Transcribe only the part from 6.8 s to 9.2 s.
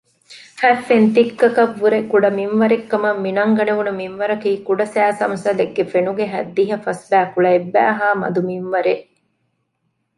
ފަސްބައިކުޅަ އެއްބައިހާ މަދު މިންވަރެއް